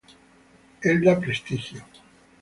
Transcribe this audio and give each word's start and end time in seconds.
Elda 0.89 1.13
Prestigio. 1.21 1.81